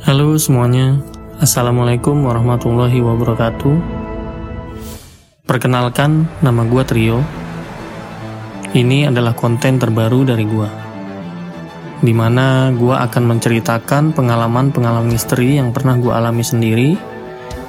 Halo 0.00 0.32
semuanya, 0.40 0.96
Assalamualaikum 1.44 2.24
warahmatullahi 2.24 3.04
wabarakatuh. 3.04 3.76
Perkenalkan, 5.44 6.24
nama 6.40 6.64
gue 6.64 6.80
Trio. 6.88 7.20
Ini 8.72 9.12
adalah 9.12 9.36
konten 9.36 9.76
terbaru 9.76 10.24
dari 10.24 10.48
gue, 10.48 10.68
di 12.00 12.16
mana 12.16 12.72
gue 12.72 12.96
akan 12.96 13.28
menceritakan 13.28 14.16
pengalaman-pengalaman 14.16 15.12
misteri 15.12 15.60
yang 15.60 15.68
pernah 15.68 16.00
gue 16.00 16.16
alami 16.16 16.48
sendiri 16.48 16.96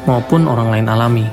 maupun 0.07 0.47
orang 0.47 0.71
lain 0.71 0.87
alami. 0.87 1.27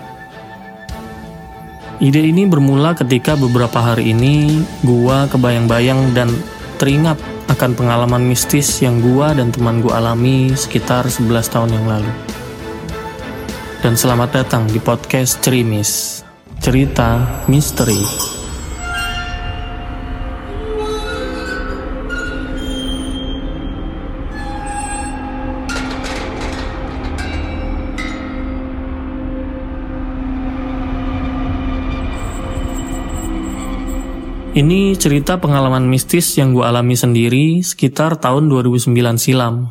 Ide 2.02 2.26
ini 2.26 2.42
bermula 2.42 2.98
ketika 2.98 3.38
beberapa 3.38 3.78
hari 3.78 4.10
ini 4.10 4.66
gue 4.82 5.18
kebayang-bayang 5.30 6.10
dan 6.10 6.34
teringat 6.82 7.37
akan 7.48 7.72
pengalaman 7.74 8.24
mistis 8.28 8.84
yang 8.84 9.00
gua 9.00 9.32
dan 9.32 9.48
teman 9.48 9.80
gua 9.80 9.98
alami 9.98 10.52
sekitar 10.52 11.08
11 11.08 11.48
tahun 11.48 11.70
yang 11.74 11.86
lalu. 11.88 12.12
Dan 13.80 13.96
selamat 13.96 14.44
datang 14.44 14.64
di 14.68 14.78
podcast 14.78 15.40
Cerimis, 15.40 16.22
cerita 16.60 17.42
misteri. 17.48 18.37
Ini 34.58 34.98
cerita 34.98 35.38
pengalaman 35.38 35.86
mistis 35.86 36.34
yang 36.34 36.50
gue 36.50 36.66
alami 36.66 36.98
sendiri 36.98 37.62
sekitar 37.62 38.18
tahun 38.18 38.50
2009 38.50 38.90
silam. 39.14 39.70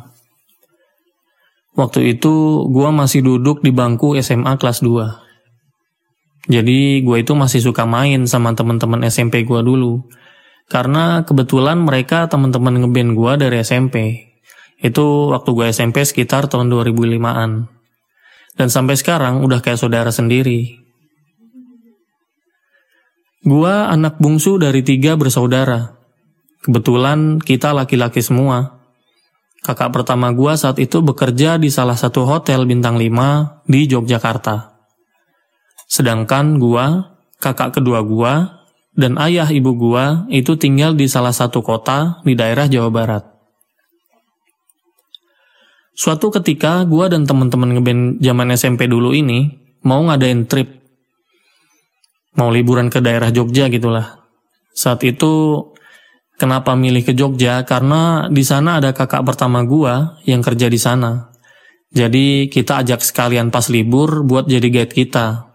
Waktu 1.76 2.16
itu 2.16 2.64
gue 2.72 2.88
masih 2.88 3.20
duduk 3.20 3.60
di 3.60 3.68
bangku 3.68 4.16
SMA 4.24 4.56
kelas 4.56 4.80
2. 4.80 6.48
Jadi 6.48 7.04
gue 7.04 7.16
itu 7.20 7.36
masih 7.36 7.60
suka 7.60 7.84
main 7.84 8.24
sama 8.24 8.56
teman-teman 8.56 9.04
SMP 9.04 9.44
gue 9.44 9.60
dulu. 9.60 10.08
Karena 10.72 11.20
kebetulan 11.20 11.84
mereka 11.84 12.24
teman-teman 12.24 12.80
ngeband 12.80 13.12
gue 13.12 13.32
dari 13.44 13.60
SMP. 13.60 14.24
Itu 14.80 15.36
waktu 15.36 15.52
gue 15.52 15.66
SMP 15.68 16.00
sekitar 16.08 16.48
tahun 16.48 16.72
2005-an. 16.72 17.68
Dan 18.56 18.68
sampai 18.72 18.96
sekarang 18.96 19.44
udah 19.44 19.60
kayak 19.60 19.76
saudara 19.76 20.08
sendiri. 20.08 20.77
Gua 23.46 23.86
anak 23.86 24.18
bungsu 24.18 24.58
dari 24.58 24.82
tiga 24.82 25.14
bersaudara. 25.14 25.94
Kebetulan 26.58 27.38
kita 27.38 27.70
laki-laki 27.70 28.18
semua. 28.18 28.82
Kakak 29.62 29.94
pertama 29.94 30.34
gua 30.34 30.58
saat 30.58 30.82
itu 30.82 30.98
bekerja 31.06 31.54
di 31.54 31.70
salah 31.70 31.94
satu 31.94 32.26
hotel 32.26 32.66
bintang 32.66 32.98
5 32.98 33.62
di 33.70 33.86
Yogyakarta. 33.86 34.74
Sedangkan 35.86 36.58
gua, 36.58 37.14
kakak 37.38 37.78
kedua 37.78 38.02
gua, 38.02 38.66
dan 38.98 39.14
ayah 39.22 39.46
ibu 39.46 39.70
gua 39.78 40.26
itu 40.26 40.58
tinggal 40.58 40.98
di 40.98 41.06
salah 41.06 41.30
satu 41.30 41.62
kota 41.62 42.18
di 42.26 42.34
daerah 42.34 42.66
Jawa 42.66 42.90
Barat. 42.90 43.24
Suatu 45.94 46.34
ketika 46.34 46.82
gua 46.86 47.06
dan 47.06 47.22
teman-teman 47.22 47.78
ngeband 47.78 48.18
zaman 48.18 48.50
SMP 48.54 48.90
dulu 48.90 49.14
ini 49.14 49.54
mau 49.86 50.02
ngadain 50.02 50.46
trip 50.50 50.77
mau 52.38 52.54
liburan 52.54 52.86
ke 52.86 53.02
daerah 53.02 53.34
Jogja 53.34 53.66
gitulah. 53.66 54.22
Saat 54.70 55.02
itu 55.02 55.66
kenapa 56.38 56.78
milih 56.78 57.02
ke 57.02 57.12
Jogja? 57.12 57.66
Karena 57.66 58.30
di 58.30 58.46
sana 58.46 58.78
ada 58.78 58.94
kakak 58.94 59.26
pertama 59.26 59.66
gua 59.66 60.22
yang 60.22 60.38
kerja 60.38 60.70
di 60.70 60.78
sana. 60.78 61.34
Jadi 61.90 62.46
kita 62.46 62.86
ajak 62.86 63.02
sekalian 63.02 63.50
pas 63.50 63.66
libur 63.66 64.22
buat 64.22 64.46
jadi 64.46 64.70
guide 64.70 64.94
kita. 64.94 65.50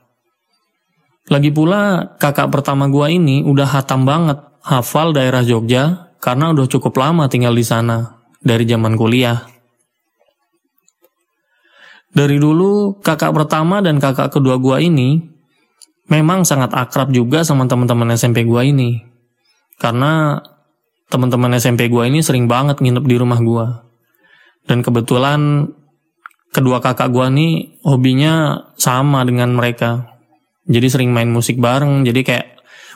Lagi 1.32 1.56
pula 1.56 2.14
kakak 2.20 2.52
pertama 2.52 2.92
gua 2.92 3.08
ini 3.08 3.48
udah 3.48 3.80
hatam 3.80 4.04
banget 4.04 4.44
hafal 4.60 5.16
daerah 5.16 5.40
Jogja 5.40 6.12
karena 6.20 6.52
udah 6.52 6.68
cukup 6.68 7.00
lama 7.00 7.32
tinggal 7.32 7.56
di 7.56 7.64
sana 7.64 8.20
dari 8.44 8.68
zaman 8.68 9.00
kuliah. 9.00 9.40
Dari 12.14 12.38
dulu 12.38 13.00
kakak 13.00 13.32
pertama 13.32 13.80
dan 13.80 14.04
kakak 14.04 14.36
kedua 14.36 14.60
gua 14.60 14.84
ini 14.84 15.33
memang 16.14 16.46
sangat 16.46 16.70
akrab 16.78 17.10
juga 17.10 17.42
sama 17.42 17.66
teman-teman 17.66 18.14
SMP 18.14 18.46
gua 18.46 18.62
ini. 18.62 19.02
Karena 19.82 20.38
teman-teman 21.10 21.58
SMP 21.58 21.90
gua 21.90 22.06
ini 22.06 22.22
sering 22.22 22.46
banget 22.46 22.78
nginep 22.78 23.06
di 23.10 23.16
rumah 23.18 23.42
gua. 23.42 23.90
Dan 24.70 24.86
kebetulan 24.86 25.66
kedua 26.54 26.78
kakak 26.86 27.10
gua 27.10 27.34
nih 27.34 27.82
hobinya 27.82 28.62
sama 28.78 29.26
dengan 29.26 29.58
mereka. 29.58 30.14
Jadi 30.70 30.88
sering 30.88 31.10
main 31.12 31.28
musik 31.28 31.58
bareng, 31.58 32.06
jadi 32.06 32.22
kayak 32.24 32.48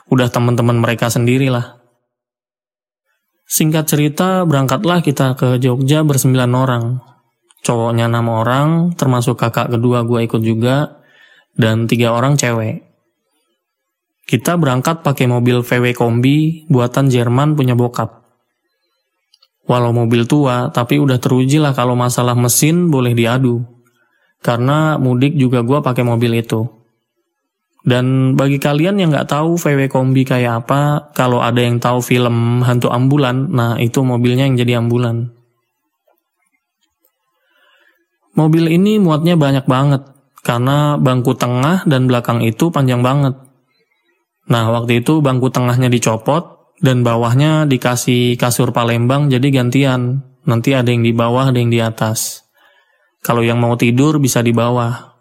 udah 0.08 0.32
teman-teman 0.32 0.80
mereka 0.80 1.12
sendiri 1.12 1.52
lah. 1.52 1.76
Singkat 3.48 3.86
cerita, 3.92 4.44
berangkatlah 4.48 5.04
kita 5.04 5.36
ke 5.36 5.60
Jogja 5.60 6.04
bersembilan 6.08 6.52
orang. 6.56 6.84
Cowoknya 7.64 8.08
enam 8.08 8.32
orang, 8.32 8.70
termasuk 8.96 9.36
kakak 9.36 9.68
kedua 9.68 10.08
gue 10.08 10.24
ikut 10.24 10.40
juga, 10.40 11.04
dan 11.60 11.92
tiga 11.92 12.16
orang 12.16 12.40
cewek. 12.40 12.87
Kita 14.28 14.60
berangkat 14.60 15.08
pakai 15.08 15.24
mobil 15.24 15.64
VW 15.64 15.96
Kombi 15.96 16.68
buatan 16.68 17.08
Jerman 17.08 17.56
punya 17.56 17.80
bokap. 17.80 18.28
Walau 19.72 19.96
mobil 19.96 20.28
tua, 20.28 20.68
tapi 20.68 21.00
udah 21.00 21.16
teruji 21.16 21.64
lah 21.64 21.72
kalau 21.72 21.96
masalah 21.96 22.36
mesin 22.36 22.92
boleh 22.92 23.16
diadu. 23.16 23.64
Karena 24.44 25.00
mudik 25.00 25.40
juga 25.40 25.64
gue 25.64 25.80
pakai 25.80 26.04
mobil 26.04 26.44
itu. 26.44 26.68
Dan 27.88 28.36
bagi 28.36 28.60
kalian 28.60 29.00
yang 29.00 29.16
nggak 29.16 29.32
tahu 29.32 29.56
VW 29.56 29.88
Kombi 29.88 30.28
kayak 30.28 30.68
apa, 30.68 31.08
kalau 31.16 31.40
ada 31.40 31.64
yang 31.64 31.80
tahu 31.80 32.04
film 32.04 32.60
hantu 32.68 32.92
ambulan, 32.92 33.48
nah 33.48 33.80
itu 33.80 34.04
mobilnya 34.04 34.44
yang 34.44 34.60
jadi 34.60 34.84
ambulan. 34.84 35.32
Mobil 38.36 38.76
ini 38.76 39.00
muatnya 39.00 39.40
banyak 39.40 39.64
banget, 39.72 40.04
karena 40.44 41.00
bangku 41.00 41.32
tengah 41.40 41.88
dan 41.88 42.12
belakang 42.12 42.44
itu 42.44 42.68
panjang 42.76 43.00
banget. 43.00 43.47
Nah, 44.48 44.72
waktu 44.72 45.04
itu 45.04 45.20
bangku 45.20 45.52
tengahnya 45.52 45.92
dicopot 45.92 46.76
dan 46.80 47.04
bawahnya 47.04 47.68
dikasih 47.68 48.40
kasur 48.40 48.72
Palembang 48.72 49.28
jadi 49.28 49.48
gantian. 49.52 50.24
Nanti 50.48 50.72
ada 50.72 50.88
yang 50.88 51.04
di 51.04 51.12
bawah, 51.12 51.52
ada 51.52 51.60
yang 51.60 51.68
di 51.68 51.84
atas. 51.84 52.48
Kalau 53.20 53.44
yang 53.44 53.60
mau 53.60 53.76
tidur 53.76 54.24
bisa 54.24 54.40
di 54.40 54.56
bawah. 54.56 55.20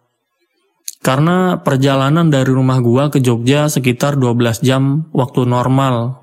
Karena 1.02 1.58
perjalanan 1.58 2.30
dari 2.30 2.50
rumah 2.50 2.78
gua 2.78 3.10
ke 3.10 3.18
Jogja 3.18 3.66
sekitar 3.66 4.14
12 4.14 4.62
jam 4.62 5.10
waktu 5.10 5.42
normal. 5.42 6.22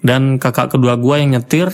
Dan 0.00 0.40
kakak 0.40 0.72
kedua 0.72 0.96
gua 0.96 1.20
yang 1.20 1.36
nyetir, 1.36 1.68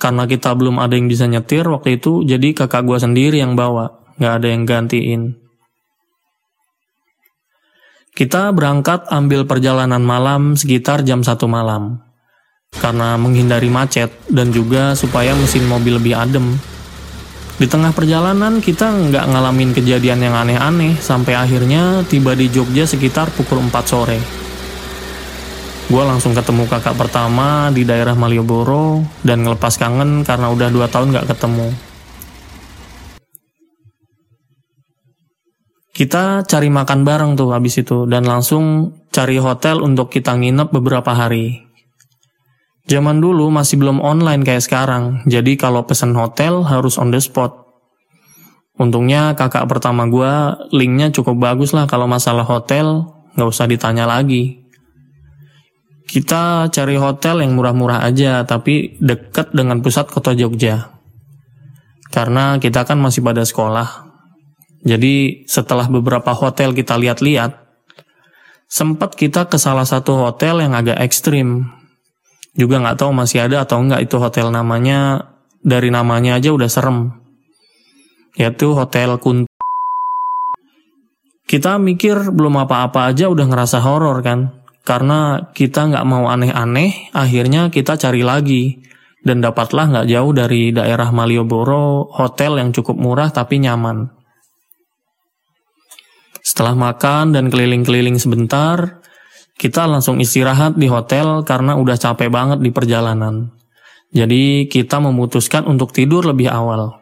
karena 0.00 0.24
kita 0.24 0.56
belum 0.56 0.80
ada 0.80 0.96
yang 0.96 1.08
bisa 1.08 1.28
nyetir 1.28 1.68
waktu 1.68 2.00
itu, 2.00 2.24
jadi 2.24 2.56
kakak 2.56 2.88
gua 2.88 2.96
sendiri 2.96 3.44
yang 3.44 3.56
bawa. 3.56 4.00
Nggak 4.16 4.32
ada 4.40 4.46
yang 4.48 4.62
gantiin. 4.64 5.43
Kita 8.14 8.54
berangkat 8.54 9.10
ambil 9.10 9.42
perjalanan 9.42 9.98
malam 9.98 10.54
sekitar 10.54 11.02
jam 11.02 11.26
1 11.26 11.34
malam. 11.50 11.98
Karena 12.70 13.18
menghindari 13.18 13.66
macet 13.66 14.06
dan 14.30 14.54
juga 14.54 14.94
supaya 14.94 15.34
mesin 15.34 15.66
mobil 15.66 15.98
lebih 15.98 16.14
adem. 16.14 16.54
Di 17.58 17.66
tengah 17.66 17.90
perjalanan 17.90 18.62
kita 18.62 18.86
nggak 18.86 19.34
ngalamin 19.34 19.74
kejadian 19.74 20.30
yang 20.30 20.38
aneh-aneh 20.38 20.94
sampai 20.94 21.34
akhirnya 21.34 22.06
tiba 22.06 22.38
di 22.38 22.46
Jogja 22.54 22.86
sekitar 22.86 23.34
pukul 23.34 23.58
4 23.66 23.82
sore. 23.82 24.18
Gue 25.90 26.02
langsung 26.06 26.38
ketemu 26.38 26.70
kakak 26.70 26.94
pertama 26.94 27.74
di 27.74 27.82
daerah 27.82 28.14
Malioboro 28.14 29.02
dan 29.26 29.42
ngelepas 29.42 29.74
kangen 29.74 30.22
karena 30.22 30.54
udah 30.54 30.70
2 30.70 30.86
tahun 30.86 31.10
nggak 31.18 31.34
ketemu. 31.34 31.93
Kita 35.94 36.42
cari 36.42 36.74
makan 36.74 37.06
bareng 37.06 37.38
tuh 37.38 37.54
habis 37.54 37.78
itu 37.78 38.02
dan 38.10 38.26
langsung 38.26 38.98
cari 39.14 39.38
hotel 39.38 39.78
untuk 39.78 40.10
kita 40.10 40.34
nginep 40.34 40.74
beberapa 40.74 41.14
hari. 41.14 41.62
Zaman 42.90 43.22
dulu 43.22 43.46
masih 43.54 43.78
belum 43.78 44.02
online 44.02 44.42
kayak 44.42 44.66
sekarang, 44.66 45.22
jadi 45.30 45.54
kalau 45.54 45.86
pesen 45.86 46.18
hotel 46.18 46.66
harus 46.66 46.98
on 46.98 47.14
the 47.14 47.22
spot. 47.22 47.64
Untungnya 48.74 49.38
kakak 49.38 49.70
pertama 49.70 50.10
gue 50.10 50.30
linknya 50.74 51.14
cukup 51.14 51.38
bagus 51.38 51.70
lah 51.70 51.86
kalau 51.86 52.10
masalah 52.10 52.42
hotel 52.42 53.06
nggak 53.38 53.50
usah 53.54 53.70
ditanya 53.70 54.10
lagi. 54.10 54.66
Kita 56.10 56.74
cari 56.74 56.98
hotel 56.98 57.46
yang 57.46 57.54
murah-murah 57.54 58.02
aja 58.02 58.42
tapi 58.42 58.98
deket 58.98 59.54
dengan 59.54 59.78
pusat 59.78 60.10
kota 60.10 60.34
Jogja. 60.34 60.90
Karena 62.10 62.58
kita 62.58 62.82
kan 62.82 62.98
masih 62.98 63.22
pada 63.22 63.46
sekolah, 63.46 64.13
jadi 64.84 65.48
setelah 65.48 65.88
beberapa 65.88 66.36
hotel 66.36 66.76
kita 66.76 67.00
lihat-lihat, 67.00 67.56
sempat 68.68 69.16
kita 69.16 69.48
ke 69.48 69.56
salah 69.56 69.88
satu 69.88 70.28
hotel 70.28 70.60
yang 70.60 70.76
agak 70.76 71.00
ekstrim. 71.00 71.72
Juga 72.52 72.84
nggak 72.84 73.00
tahu 73.00 73.10
masih 73.16 73.48
ada 73.48 73.64
atau 73.64 73.80
nggak 73.80 74.04
itu 74.04 74.20
hotel 74.20 74.52
namanya, 74.52 75.32
dari 75.64 75.88
namanya 75.88 76.36
aja 76.36 76.52
udah 76.52 76.68
serem. 76.68 77.16
yaitu 78.34 78.74
Hotel 78.74 79.14
Kun. 79.22 79.46
Kita 81.46 81.78
mikir 81.78 82.34
belum 82.34 82.66
apa-apa 82.66 83.14
aja 83.14 83.30
udah 83.30 83.46
ngerasa 83.46 83.78
horor 83.78 84.26
kan, 84.26 84.66
karena 84.82 85.50
kita 85.54 85.86
nggak 85.86 86.02
mau 86.02 86.26
aneh-aneh, 86.26 87.14
akhirnya 87.14 87.70
kita 87.70 87.94
cari 87.94 88.26
lagi 88.26 88.82
dan 89.22 89.38
dapatlah 89.38 89.86
nggak 89.86 90.06
jauh 90.10 90.34
dari 90.34 90.74
daerah 90.74 91.14
Malioboro 91.14 92.10
hotel 92.10 92.58
yang 92.58 92.74
cukup 92.74 92.98
murah 92.98 93.30
tapi 93.30 93.62
nyaman. 93.62 94.13
Setelah 96.44 96.76
makan 96.76 97.32
dan 97.32 97.48
keliling-keliling 97.48 98.20
sebentar, 98.20 99.00
kita 99.56 99.88
langsung 99.88 100.20
istirahat 100.20 100.76
di 100.76 100.92
hotel 100.92 101.40
karena 101.42 101.80
udah 101.80 101.96
capek 101.96 102.28
banget 102.28 102.60
di 102.60 102.68
perjalanan. 102.68 103.48
Jadi 104.12 104.68
kita 104.68 105.00
memutuskan 105.00 105.64
untuk 105.64 105.90
tidur 105.90 106.22
lebih 106.28 106.52
awal. 106.52 107.00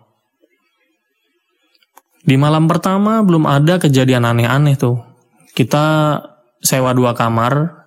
Di 2.22 2.38
malam 2.38 2.70
pertama 2.70 3.18
belum 3.26 3.50
ada 3.50 3.82
kejadian 3.82 4.22
aneh-aneh 4.22 4.78
tuh. 4.78 5.02
Kita 5.52 6.16
sewa 6.62 6.94
dua 6.94 7.12
kamar, 7.18 7.82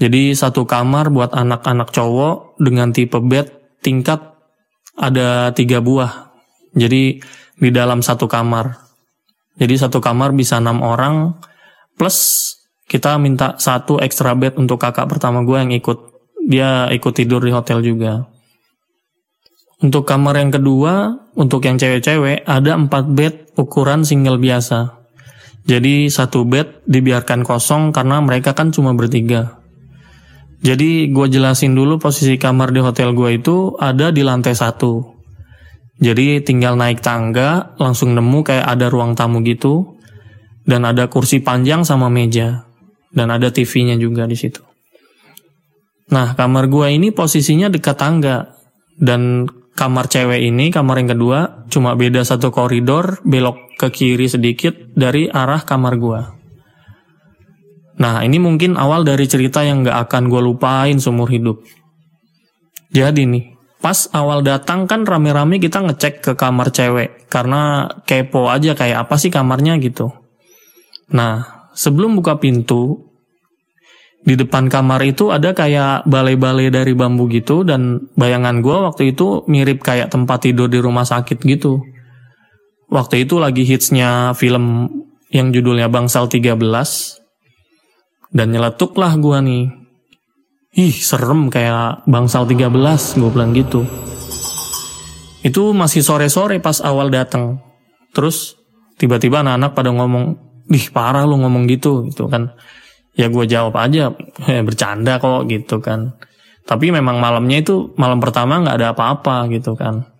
jadi 0.00 0.34
satu 0.34 0.66
kamar 0.66 1.12
buat 1.12 1.30
anak-anak 1.36 1.92
cowok 1.94 2.58
dengan 2.58 2.90
tipe 2.90 3.20
bed 3.20 3.78
tingkat 3.84 4.18
ada 4.98 5.52
tiga 5.54 5.78
buah. 5.78 6.34
Jadi 6.74 7.22
di 7.54 7.70
dalam 7.70 8.02
satu 8.02 8.26
kamar. 8.26 8.83
Jadi 9.54 9.74
satu 9.78 10.02
kamar 10.02 10.34
bisa 10.34 10.58
enam 10.58 10.82
orang 10.82 11.38
plus 11.94 12.50
kita 12.90 13.16
minta 13.16 13.54
satu 13.56 14.02
extra 14.02 14.34
bed 14.34 14.58
untuk 14.58 14.82
kakak 14.82 15.06
pertama 15.08 15.46
gue 15.46 15.58
yang 15.58 15.72
ikut. 15.72 16.14
Dia 16.44 16.92
ikut 16.92 17.16
tidur 17.16 17.40
di 17.40 17.48
hotel 17.48 17.80
juga. 17.80 18.28
Untuk 19.80 20.04
kamar 20.04 20.36
yang 20.36 20.52
kedua, 20.52 21.16
untuk 21.40 21.64
yang 21.64 21.80
cewek-cewek, 21.80 22.44
ada 22.44 22.76
empat 22.76 23.04
bed 23.08 23.56
ukuran 23.56 24.04
single 24.04 24.36
biasa. 24.36 25.08
Jadi 25.64 26.12
satu 26.12 26.44
bed 26.44 26.84
dibiarkan 26.84 27.40
kosong 27.48 27.96
karena 27.96 28.20
mereka 28.20 28.52
kan 28.52 28.68
cuma 28.68 28.92
bertiga. 28.92 29.64
Jadi 30.60 31.08
gue 31.12 31.26
jelasin 31.28 31.72
dulu 31.72 31.96
posisi 31.96 32.36
kamar 32.36 32.72
di 32.72 32.80
hotel 32.84 33.16
gue 33.16 33.40
itu 33.40 33.72
ada 33.80 34.12
di 34.12 34.20
lantai 34.20 34.52
satu. 34.52 35.13
Jadi 36.02 36.42
tinggal 36.42 36.74
naik 36.74 37.00
tangga, 37.00 37.74
langsung 37.78 38.18
nemu 38.18 38.42
kayak 38.42 38.66
ada 38.66 38.90
ruang 38.90 39.14
tamu 39.14 39.44
gitu, 39.46 39.94
dan 40.66 40.82
ada 40.82 41.06
kursi 41.06 41.38
panjang 41.38 41.86
sama 41.86 42.10
meja, 42.10 42.66
dan 43.14 43.30
ada 43.30 43.54
TV-nya 43.54 43.94
juga 43.94 44.26
di 44.26 44.34
situ. 44.34 44.58
Nah 46.10 46.34
kamar 46.34 46.66
gue 46.66 46.90
ini 46.90 47.14
posisinya 47.14 47.70
dekat 47.70 47.94
tangga, 47.94 48.58
dan 48.98 49.46
kamar 49.74 50.10
cewek 50.10 50.42
ini, 50.42 50.74
kamar 50.74 51.02
yang 51.02 51.14
kedua, 51.14 51.66
cuma 51.70 51.94
beda 51.94 52.22
satu 52.26 52.50
koridor, 52.50 53.22
belok 53.22 53.78
ke 53.78 53.90
kiri 53.90 54.26
sedikit 54.30 54.74
dari 54.94 55.26
arah 55.30 55.62
kamar 55.62 55.94
gue. 55.98 56.20
Nah, 57.94 58.26
ini 58.26 58.42
mungkin 58.42 58.74
awal 58.74 59.06
dari 59.06 59.22
cerita 59.30 59.62
yang 59.62 59.86
gak 59.86 60.10
akan 60.10 60.26
gue 60.26 60.42
lupain 60.42 60.98
seumur 60.98 61.30
hidup. 61.30 61.62
Jadi 62.90 63.22
nih, 63.22 63.53
pas 63.84 64.08
awal 64.16 64.40
datang 64.40 64.88
kan 64.88 65.04
rame-rame 65.04 65.60
kita 65.60 65.84
ngecek 65.84 66.24
ke 66.24 66.32
kamar 66.32 66.72
cewek. 66.72 67.28
Karena 67.28 67.84
kepo 68.08 68.48
aja 68.48 68.72
kayak 68.72 69.04
apa 69.04 69.20
sih 69.20 69.28
kamarnya 69.28 69.76
gitu. 69.76 70.08
Nah, 71.12 71.68
sebelum 71.76 72.16
buka 72.16 72.40
pintu, 72.40 73.12
di 74.24 74.40
depan 74.40 74.72
kamar 74.72 75.04
itu 75.04 75.28
ada 75.28 75.52
kayak 75.52 76.08
balai-balai 76.08 76.72
dari 76.72 76.96
bambu 76.96 77.28
gitu 77.28 77.60
dan 77.60 78.08
bayangan 78.16 78.64
gue 78.64 78.72
waktu 78.88 79.12
itu 79.12 79.44
mirip 79.52 79.84
kayak 79.84 80.08
tempat 80.08 80.48
tidur 80.48 80.72
di 80.72 80.80
rumah 80.80 81.04
sakit 81.04 81.44
gitu. 81.44 81.84
Waktu 82.88 83.28
itu 83.28 83.36
lagi 83.36 83.68
hitsnya 83.68 84.32
film 84.32 84.88
yang 85.28 85.52
judulnya 85.52 85.92
Bangsal 85.92 86.32
13 86.32 86.56
dan 88.32 88.46
nyeletuklah 88.54 89.18
gua 89.18 89.42
nih. 89.42 89.83
Ih, 90.74 90.90
serem 90.90 91.54
kayak 91.54 92.02
bangsal 92.10 92.50
13, 92.50 93.14
gue 93.14 93.30
bilang 93.30 93.54
gitu. 93.54 93.86
Itu 95.46 95.70
masih 95.70 96.02
sore-sore 96.02 96.58
pas 96.58 96.82
awal 96.82 97.14
datang. 97.14 97.62
Terus 98.10 98.58
tiba-tiba 98.98 99.46
anak-anak 99.46 99.70
pada 99.70 99.94
ngomong, 99.94 100.34
"Ih, 100.74 100.90
parah 100.90 101.22
lu 101.30 101.38
ngomong 101.38 101.70
gitu." 101.70 102.10
gitu 102.10 102.26
kan. 102.26 102.58
Ya 103.14 103.30
gue 103.30 103.46
jawab 103.46 103.78
aja, 103.78 104.10
eh, 104.50 104.66
bercanda 104.66 105.22
kok 105.22 105.46
gitu 105.46 105.78
kan. 105.78 106.18
Tapi 106.66 106.90
memang 106.90 107.22
malamnya 107.22 107.62
itu 107.62 107.94
malam 107.94 108.18
pertama 108.18 108.58
nggak 108.58 108.74
ada 108.74 108.88
apa-apa 108.98 109.46
gitu 109.54 109.78
kan. 109.78 110.10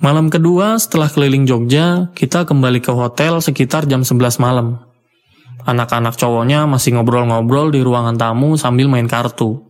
Malam 0.00 0.32
kedua 0.32 0.80
setelah 0.80 1.12
keliling 1.12 1.44
Jogja, 1.44 2.08
kita 2.16 2.48
kembali 2.48 2.80
ke 2.80 2.96
hotel 2.96 3.44
sekitar 3.44 3.84
jam 3.84 4.08
11 4.08 4.40
malam. 4.40 4.93
Anak-anak 5.64 6.20
cowoknya 6.20 6.68
masih 6.68 6.96
ngobrol-ngobrol 6.96 7.72
di 7.72 7.80
ruangan 7.80 8.20
tamu 8.20 8.60
sambil 8.60 8.84
main 8.92 9.08
kartu. 9.08 9.64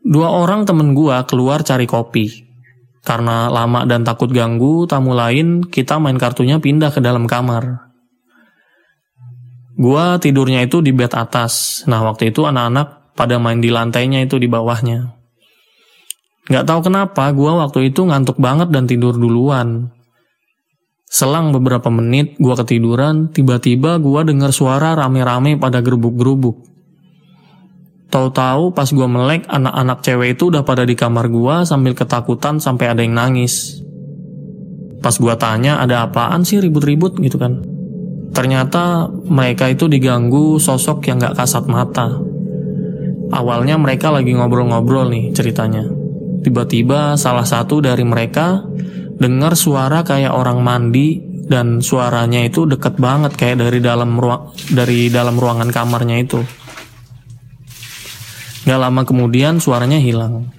Dua 0.00 0.32
orang 0.32 0.64
temen 0.64 0.96
gua 0.96 1.28
keluar 1.28 1.60
cari 1.60 1.84
kopi. 1.84 2.48
Karena 3.04 3.52
lama 3.52 3.84
dan 3.84 4.08
takut 4.08 4.32
ganggu 4.32 4.88
tamu 4.88 5.12
lain, 5.12 5.68
kita 5.68 6.00
main 6.00 6.16
kartunya 6.16 6.56
pindah 6.56 6.88
ke 6.88 7.04
dalam 7.04 7.28
kamar. 7.28 7.92
Gua 9.76 10.16
tidurnya 10.16 10.64
itu 10.64 10.80
di 10.80 10.96
bed 10.96 11.12
atas. 11.12 11.84
Nah, 11.86 12.02
waktu 12.02 12.32
itu 12.32 12.48
anak-anak 12.48 13.14
pada 13.14 13.36
main 13.36 13.60
di 13.60 13.68
lantainya 13.68 14.24
itu 14.24 14.40
di 14.40 14.48
bawahnya. 14.48 15.14
Gak 16.48 16.64
tahu 16.64 16.88
kenapa, 16.88 17.28
gua 17.36 17.68
waktu 17.68 17.92
itu 17.92 18.08
ngantuk 18.08 18.40
banget 18.40 18.72
dan 18.72 18.88
tidur 18.88 19.12
duluan. 19.12 19.92
Selang 21.08 21.56
beberapa 21.56 21.88
menit 21.88 22.36
gue 22.36 22.52
ketiduran, 22.52 23.32
tiba-tiba 23.32 23.96
gue 23.96 24.20
dengar 24.28 24.52
suara 24.52 24.92
rame-rame 24.92 25.56
pada 25.56 25.80
gerubuk-gerubuk. 25.80 26.68
Tahu-tahu 28.12 28.76
pas 28.76 28.88
gue 28.88 29.08
melek, 29.08 29.48
anak-anak 29.48 30.04
cewek 30.04 30.36
itu 30.36 30.52
udah 30.52 30.64
pada 30.68 30.84
di 30.84 30.92
kamar 30.92 31.32
gue 31.32 31.64
sambil 31.64 31.96
ketakutan 31.96 32.60
sampai 32.60 32.92
ada 32.92 33.00
yang 33.00 33.16
nangis. 33.16 33.80
Pas 35.00 35.16
gue 35.16 35.34
tanya 35.40 35.80
ada 35.80 36.04
apaan 36.08 36.44
sih 36.44 36.60
ribut-ribut 36.60 37.16
gitu 37.24 37.40
kan. 37.40 37.64
Ternyata 38.32 39.08
mereka 39.08 39.72
itu 39.72 39.88
diganggu 39.88 40.60
sosok 40.60 41.08
yang 41.08 41.20
gak 41.20 41.40
kasat 41.40 41.64
mata. 41.68 42.20
Awalnya 43.32 43.80
mereka 43.80 44.12
lagi 44.12 44.36
ngobrol-ngobrol 44.36 45.08
nih 45.08 45.32
ceritanya. 45.32 45.84
Tiba-tiba 46.44 47.16
salah 47.16 47.44
satu 47.44 47.80
dari 47.80 48.04
mereka 48.04 48.64
dengar 49.18 49.58
suara 49.58 50.06
kayak 50.06 50.30
orang 50.30 50.62
mandi 50.62 51.18
dan 51.48 51.82
suaranya 51.82 52.46
itu 52.46 52.68
deket 52.70 53.00
banget 53.02 53.34
kayak 53.34 53.58
dari 53.66 53.82
dalam 53.82 54.14
ruang 54.14 54.54
dari 54.70 55.10
dalam 55.10 55.34
ruangan 55.34 55.74
kamarnya 55.74 56.16
itu. 56.22 56.40
Gak 58.68 58.78
lama 58.78 59.02
kemudian 59.08 59.58
suaranya 59.64 59.96
hilang. 59.96 60.52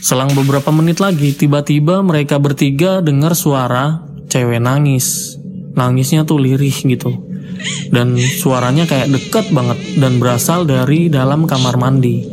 Selang 0.00 0.32
beberapa 0.32 0.68
menit 0.72 1.00
lagi, 1.00 1.32
tiba-tiba 1.36 2.00
mereka 2.00 2.36
bertiga 2.40 3.00
dengar 3.00 3.32
suara 3.32 4.04
cewek 4.28 4.60
nangis. 4.60 5.36
Nangisnya 5.72 6.28
tuh 6.28 6.40
lirih 6.40 6.72
gitu. 6.72 7.16
Dan 7.92 8.16
suaranya 8.16 8.84
kayak 8.84 9.12
deket 9.12 9.52
banget 9.52 9.76
dan 10.00 10.20
berasal 10.20 10.68
dari 10.68 11.08
dalam 11.08 11.44
kamar 11.48 11.76
mandi. 11.80 12.24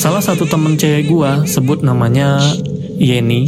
Salah 0.00 0.24
satu 0.24 0.48
temen 0.48 0.80
cewek 0.80 1.08
gua 1.08 1.44
sebut 1.44 1.84
namanya 1.84 2.40
Yeni, 2.98 3.46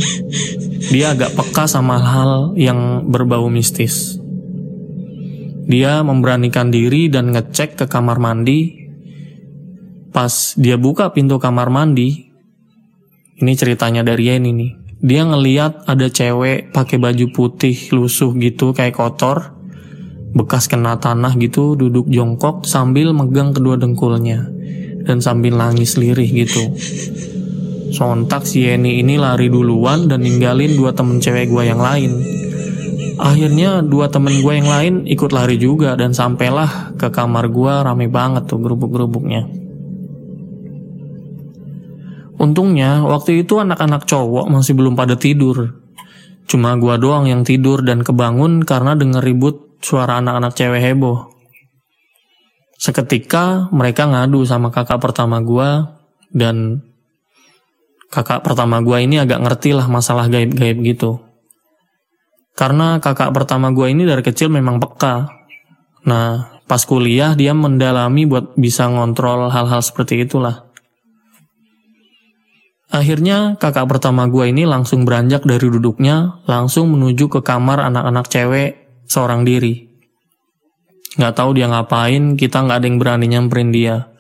dia 0.95 1.11
agak 1.11 1.35
peka 1.35 1.66
sama 1.66 1.99
hal 1.99 2.54
yang 2.54 3.11
berbau 3.11 3.50
mistis. 3.50 4.16
Dia 5.66 6.07
memberanikan 6.07 6.71
diri 6.71 7.11
dan 7.11 7.35
ngecek 7.35 7.78
ke 7.78 7.85
kamar 7.90 8.23
mandi. 8.23 8.90
Pas 10.11 10.54
dia 10.59 10.75
buka 10.75 11.14
pintu 11.14 11.38
kamar 11.38 11.71
mandi, 11.71 12.30
ini 13.38 13.52
ceritanya 13.54 14.02
dari 14.02 14.30
Yeni 14.30 14.50
nih. 14.50 14.73
Dia 15.00 15.23
ngeliat 15.25 15.88
ada 15.88 16.07
cewek 16.12 16.75
pakai 16.75 16.99
baju 17.00 17.26
putih 17.33 17.75
lusuh 17.95 18.37
gitu 18.37 18.76
kayak 18.76 18.99
kotor, 18.99 19.57
bekas 20.37 20.69
kena 20.69 20.99
tanah 21.00 21.38
gitu, 21.40 21.78
duduk 21.78 22.11
jongkok 22.11 22.69
sambil 22.69 23.16
megang 23.16 23.57
kedua 23.57 23.80
dengkulnya 23.80 24.50
dan 25.09 25.25
sambil 25.25 25.57
nangis 25.57 25.97
lirih 25.97 26.28
gitu. 26.45 26.76
Sontak 27.91 28.47
si 28.47 28.65
Yeni 28.65 29.03
ini 29.03 29.19
lari 29.19 29.51
duluan 29.51 30.07
dan 30.07 30.23
ninggalin 30.23 30.79
dua 30.79 30.95
temen 30.95 31.19
cewek 31.19 31.51
gue 31.51 31.63
yang 31.67 31.83
lain. 31.83 32.13
Akhirnya 33.21 33.85
dua 33.85 34.09
temen 34.09 34.41
gue 34.41 34.53
yang 34.57 34.71
lain 34.71 34.95
ikut 35.05 35.31
lari 35.35 35.61
juga 35.61 35.93
dan 35.99 36.17
sampailah 36.17 36.97
ke 36.97 37.13
kamar 37.13 37.53
gue 37.53 37.73
rame 37.85 38.07
banget 38.09 38.49
tuh 38.49 38.63
gerubuk-gerubuknya. 38.63 39.45
Untungnya 42.41 43.05
waktu 43.05 43.45
itu 43.45 43.61
anak-anak 43.61 44.09
cowok 44.09 44.49
masih 44.49 44.73
belum 44.73 44.97
pada 44.97 45.21
tidur. 45.21 45.77
Cuma 46.49 46.73
gue 46.81 46.97
doang 46.97 47.29
yang 47.29 47.45
tidur 47.45 47.85
dan 47.85 48.01
kebangun 48.01 48.65
karena 48.65 48.97
denger 48.97 49.21
ribut 49.21 49.77
suara 49.85 50.17
anak-anak 50.25 50.57
cewek 50.57 50.81
heboh. 50.81 51.29
Seketika 52.81 53.69
mereka 53.69 54.09
ngadu 54.09 54.49
sama 54.49 54.73
kakak 54.73 55.05
pertama 55.05 55.45
gue 55.45 55.69
dan 56.33 56.81
kakak 58.11 58.43
pertama 58.43 58.83
gue 58.83 58.99
ini 59.07 59.23
agak 59.23 59.38
ngerti 59.40 59.71
lah 59.73 59.87
masalah 59.87 60.26
gaib-gaib 60.26 60.83
gitu. 60.83 61.23
Karena 62.59 62.99
kakak 62.99 63.33
pertama 63.33 63.71
gue 63.71 63.88
ini 63.88 64.05
dari 64.05 64.21
kecil 64.21 64.50
memang 64.52 64.83
peka. 64.83 65.31
Nah, 66.05 66.61
pas 66.67 66.83
kuliah 66.85 67.33
dia 67.38 67.55
mendalami 67.55 68.26
buat 68.26 68.59
bisa 68.59 68.90
ngontrol 68.90 69.49
hal-hal 69.49 69.81
seperti 69.81 70.26
itulah. 70.26 70.69
Akhirnya 72.90 73.55
kakak 73.55 73.87
pertama 73.87 74.26
gue 74.26 74.50
ini 74.50 74.67
langsung 74.67 75.07
beranjak 75.07 75.47
dari 75.47 75.71
duduknya, 75.71 76.43
langsung 76.50 76.90
menuju 76.90 77.31
ke 77.31 77.40
kamar 77.47 77.87
anak-anak 77.87 78.26
cewek 78.26 78.71
seorang 79.07 79.47
diri. 79.47 79.87
Nggak 81.14 81.35
tahu 81.38 81.50
dia 81.55 81.71
ngapain, 81.71 82.35
kita 82.35 82.67
nggak 82.67 82.83
ada 82.83 82.87
yang 82.90 82.99
berani 82.99 83.26
nyamperin 83.31 83.71
dia. 83.71 84.11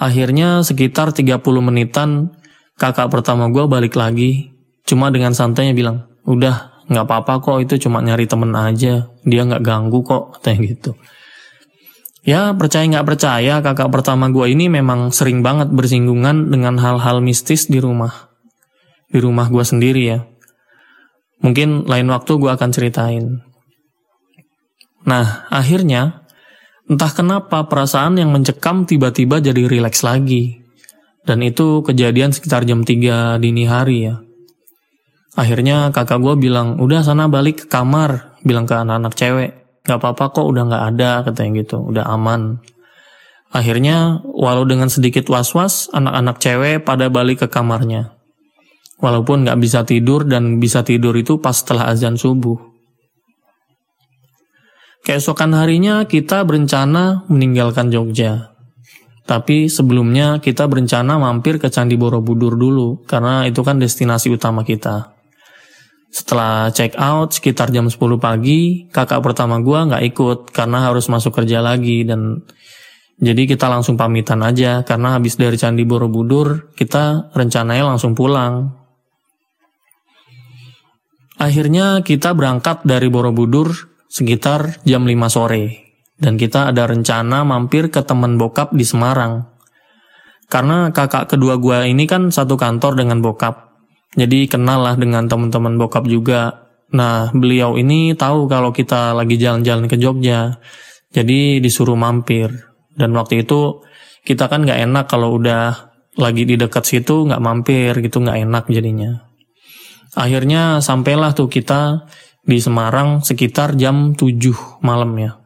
Akhirnya 0.00 0.64
sekitar 0.64 1.12
30 1.12 1.44
menitan 1.60 2.32
kakak 2.78 3.10
pertama 3.10 3.50
gue 3.50 3.64
balik 3.66 3.94
lagi. 3.98 4.54
Cuma 4.84 5.08
dengan 5.08 5.32
santainya 5.32 5.72
bilang, 5.72 6.04
udah 6.28 6.84
nggak 6.90 7.06
apa-apa 7.08 7.40
kok 7.40 7.58
itu 7.64 7.88
cuma 7.88 8.04
nyari 8.04 8.28
temen 8.28 8.52
aja. 8.52 9.08
Dia 9.24 9.42
nggak 9.48 9.64
ganggu 9.64 10.04
kok, 10.04 10.22
katanya 10.38 10.74
gitu. 10.74 10.92
Ya 12.24 12.56
percaya 12.56 12.88
nggak 12.88 13.04
percaya 13.04 13.60
kakak 13.60 13.92
pertama 13.92 14.32
gue 14.32 14.48
ini 14.48 14.72
memang 14.72 15.12
sering 15.12 15.44
banget 15.44 15.68
bersinggungan 15.68 16.48
dengan 16.48 16.80
hal-hal 16.80 17.20
mistis 17.20 17.68
di 17.68 17.80
rumah. 17.80 18.32
Di 19.12 19.20
rumah 19.20 19.52
gue 19.52 19.60
sendiri 19.60 20.02
ya. 20.08 20.24
Mungkin 21.44 21.84
lain 21.84 22.08
waktu 22.08 22.32
gue 22.40 22.48
akan 22.48 22.70
ceritain. 22.72 23.44
Nah 25.04 25.44
akhirnya 25.52 26.24
Entah 26.84 27.08
kenapa 27.16 27.64
perasaan 27.64 28.20
yang 28.20 28.28
mencekam 28.28 28.84
tiba-tiba 28.84 29.40
jadi 29.40 29.64
rileks 29.64 30.04
lagi. 30.04 30.60
Dan 31.24 31.40
itu 31.40 31.80
kejadian 31.80 32.36
sekitar 32.36 32.68
jam 32.68 32.84
3 32.84 33.40
dini 33.40 33.64
hari 33.64 34.12
ya. 34.12 34.20
Akhirnya 35.34 35.90
kakak 35.90 36.22
gue 36.22 36.36
bilang, 36.38 36.78
udah 36.78 37.02
sana 37.02 37.26
balik 37.26 37.64
ke 37.64 37.66
kamar. 37.66 38.38
Bilang 38.44 38.68
ke 38.68 38.76
anak-anak 38.76 39.14
cewek, 39.16 39.50
gak 39.88 39.98
apa-apa 39.98 40.36
kok 40.36 40.46
udah 40.46 40.64
gak 40.68 40.84
ada 40.94 41.10
katanya 41.26 41.64
gitu, 41.64 41.80
udah 41.80 42.04
aman. 42.12 42.60
Akhirnya 43.50 44.20
walau 44.22 44.68
dengan 44.68 44.92
sedikit 44.92 45.26
was-was, 45.32 45.88
anak-anak 45.90 46.38
cewek 46.38 46.84
pada 46.84 47.08
balik 47.10 47.42
ke 47.42 47.48
kamarnya. 47.50 48.14
Walaupun 49.00 49.48
gak 49.48 49.58
bisa 49.58 49.82
tidur 49.82 50.28
dan 50.28 50.62
bisa 50.62 50.86
tidur 50.86 51.16
itu 51.18 51.42
pas 51.42 51.56
setelah 51.56 51.90
azan 51.90 52.14
subuh. 52.14 52.56
Keesokan 55.04 55.52
harinya 55.52 56.08
kita 56.08 56.46
berencana 56.48 57.28
meninggalkan 57.28 57.92
Jogja. 57.92 58.53
Tapi 59.24 59.72
sebelumnya 59.72 60.36
kita 60.44 60.68
berencana 60.68 61.16
mampir 61.16 61.56
ke 61.56 61.72
Candi 61.72 61.96
Borobudur 61.96 62.60
dulu, 62.60 63.00
karena 63.08 63.48
itu 63.48 63.64
kan 63.64 63.80
destinasi 63.80 64.28
utama 64.28 64.60
kita. 64.68 65.16
Setelah 66.14 66.70
check 66.70 66.94
out 66.94 67.34
sekitar 67.34 67.72
jam 67.74 67.90
10 67.90 67.98
pagi, 68.22 68.86
kakak 68.92 69.24
pertama 69.24 69.58
gua 69.58 69.88
nggak 69.88 70.04
ikut 70.14 70.38
karena 70.54 70.86
harus 70.86 71.10
masuk 71.10 71.34
kerja 71.34 71.58
lagi 71.58 72.06
dan 72.06 72.46
jadi 73.18 73.46
kita 73.46 73.66
langsung 73.66 73.98
pamitan 73.98 74.42
aja 74.42 74.82
karena 74.86 75.18
habis 75.18 75.34
dari 75.34 75.58
Candi 75.58 75.82
Borobudur 75.82 76.70
kita 76.78 77.34
rencananya 77.34 77.96
langsung 77.96 78.14
pulang. 78.14 78.78
Akhirnya 81.34 82.06
kita 82.06 82.30
berangkat 82.30 82.86
dari 82.86 83.10
Borobudur 83.10 83.74
sekitar 84.06 84.78
jam 84.86 85.02
5 85.02 85.26
sore. 85.26 85.83
Dan 86.24 86.40
kita 86.40 86.72
ada 86.72 86.88
rencana 86.88 87.44
mampir 87.44 87.92
ke 87.92 88.00
teman 88.00 88.40
bokap 88.40 88.72
di 88.72 88.80
Semarang. 88.80 89.44
Karena 90.48 90.88
kakak 90.88 91.36
kedua 91.36 91.60
gue 91.60 91.92
ini 91.92 92.08
kan 92.08 92.32
satu 92.32 92.56
kantor 92.56 92.96
dengan 93.04 93.20
bokap. 93.20 93.76
Jadi 94.16 94.48
kenal 94.48 94.80
lah 94.80 94.96
dengan 94.96 95.28
teman-teman 95.28 95.76
bokap 95.76 96.08
juga. 96.08 96.64
Nah, 96.96 97.28
beliau 97.28 97.76
ini 97.76 98.16
tahu 98.16 98.48
kalau 98.48 98.72
kita 98.72 99.12
lagi 99.12 99.36
jalan-jalan 99.36 99.84
ke 99.84 100.00
Jogja. 100.00 100.56
Jadi 101.12 101.60
disuruh 101.60 101.98
mampir. 101.98 102.48
Dan 102.96 103.12
waktu 103.12 103.44
itu 103.44 103.84
kita 104.24 104.48
kan 104.48 104.64
nggak 104.64 104.80
enak 104.80 105.04
kalau 105.04 105.36
udah 105.36 105.92
lagi 106.16 106.48
di 106.48 106.56
dekat 106.56 106.88
situ 106.88 107.28
nggak 107.28 107.42
mampir 107.44 107.92
gitu 108.00 108.24
nggak 108.24 108.48
enak 108.48 108.64
jadinya. 108.72 109.28
Akhirnya 110.16 110.80
sampailah 110.80 111.36
tuh 111.36 111.52
kita 111.52 112.08
di 112.40 112.62
Semarang 112.62 113.20
sekitar 113.20 113.76
jam 113.76 114.16
7 114.16 114.80
malam 114.80 115.12
ya. 115.20 115.43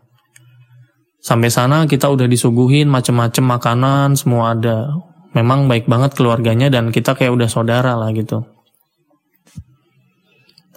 Sampai 1.18 1.50
sana 1.50 1.84
kita 1.90 2.06
udah 2.06 2.30
disuguhin 2.30 2.86
macem-macem 2.86 3.42
makanan, 3.42 4.14
semua 4.14 4.54
ada. 4.54 4.94
Memang 5.34 5.66
baik 5.66 5.90
banget 5.90 6.14
keluarganya 6.14 6.70
dan 6.72 6.94
kita 6.94 7.12
kayak 7.18 7.34
udah 7.34 7.48
saudara 7.50 7.98
lah 7.98 8.10
gitu. 8.14 8.46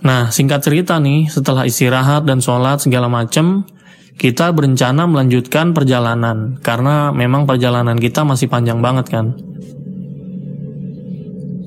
Nah, 0.01 0.33
singkat 0.33 0.65
cerita 0.65 0.97
nih, 0.97 1.29
setelah 1.29 1.69
istirahat 1.69 2.25
dan 2.25 2.41
sholat 2.41 2.81
segala 2.81 3.05
macem, 3.05 3.69
kita 4.17 4.49
berencana 4.49 5.05
melanjutkan 5.05 5.77
perjalanan. 5.77 6.57
Karena 6.65 7.13
memang 7.13 7.45
perjalanan 7.45 7.95
kita 8.01 8.25
masih 8.25 8.49
panjang 8.49 8.81
banget 8.81 9.13
kan. 9.13 9.37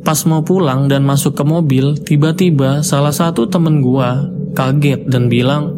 Pas 0.04 0.19
mau 0.28 0.45
pulang 0.45 0.90
dan 0.90 1.07
masuk 1.07 1.33
ke 1.33 1.47
mobil, 1.47 1.97
tiba-tiba 1.97 2.85
salah 2.85 3.14
satu 3.14 3.49
temen 3.49 3.81
gua 3.81 4.28
kaget 4.52 5.09
dan 5.09 5.33
bilang, 5.33 5.73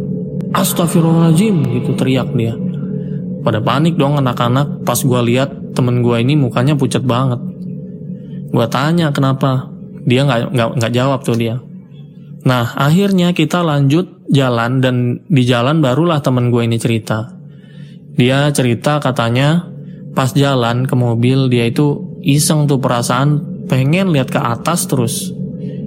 Astagfirullahaladzim, 0.50 1.62
gitu 1.76 1.94
teriak 1.94 2.34
dia. 2.34 2.65
Pada 3.46 3.62
panik 3.62 3.94
dong 3.94 4.18
anak-anak 4.18 4.82
pas 4.82 4.98
gue 4.98 5.20
lihat 5.30 5.78
temen 5.78 6.02
gue 6.02 6.18
ini 6.18 6.34
mukanya 6.34 6.74
pucat 6.74 7.06
banget. 7.06 7.38
Gue 8.50 8.66
tanya 8.66 9.14
kenapa, 9.14 9.70
dia 10.02 10.26
nggak 10.26 10.50
nggak 10.82 10.90
jawab 10.90 11.22
tuh 11.22 11.38
dia. 11.38 11.62
Nah 12.42 12.74
akhirnya 12.74 13.30
kita 13.30 13.62
lanjut 13.62 14.26
jalan 14.26 14.82
dan 14.82 15.22
di 15.30 15.46
jalan 15.46 15.78
barulah 15.78 16.18
temen 16.26 16.50
gue 16.50 16.66
ini 16.66 16.74
cerita. 16.74 17.38
Dia 18.18 18.50
cerita 18.50 18.98
katanya 18.98 19.70
pas 20.10 20.34
jalan 20.34 20.82
ke 20.90 20.98
mobil 20.98 21.46
dia 21.46 21.70
itu 21.70 22.18
iseng 22.26 22.66
tuh 22.66 22.82
perasaan 22.82 23.62
pengen 23.70 24.10
lihat 24.10 24.34
ke 24.34 24.42
atas 24.42 24.90
terus 24.90 25.36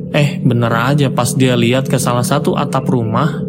Eh 0.09 0.41
bener 0.41 0.73
aja 0.73 1.13
pas 1.13 1.29
dia 1.37 1.53
lihat 1.53 1.85
ke 1.85 2.01
salah 2.01 2.25
satu 2.25 2.57
atap 2.57 2.89
rumah, 2.89 3.45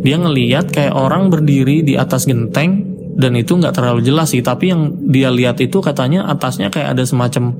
dia 0.00 0.16
ngeliat 0.16 0.72
kayak 0.72 0.96
orang 0.96 1.28
berdiri 1.28 1.84
di 1.84 1.92
atas 2.00 2.24
genteng 2.24 2.89
dan 3.16 3.32
itu 3.34 3.56
nggak 3.58 3.74
terlalu 3.74 4.04
jelas 4.04 4.30
sih. 4.30 4.42
Tapi 4.44 4.70
yang 4.70 5.10
dia 5.10 5.32
lihat 5.32 5.58
itu 5.58 5.78
katanya 5.82 6.28
atasnya 6.30 6.70
kayak 6.70 6.98
ada 6.98 7.04
semacam 7.06 7.56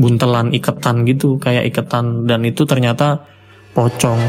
buntelan 0.00 0.52
iketan 0.56 1.04
gitu, 1.04 1.36
kayak 1.36 1.68
iketan 1.68 2.24
dan 2.24 2.44
itu 2.44 2.64
ternyata 2.64 3.24
pocong. 3.76 4.20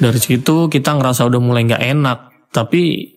Dari 0.00 0.20
situ 0.20 0.72
kita 0.72 0.96
ngerasa 0.96 1.28
udah 1.28 1.40
mulai 1.40 1.68
nggak 1.68 1.84
enak, 1.84 2.18
tapi 2.56 3.12